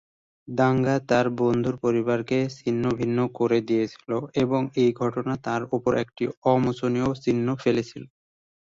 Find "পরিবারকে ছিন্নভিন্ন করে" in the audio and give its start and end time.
1.83-3.59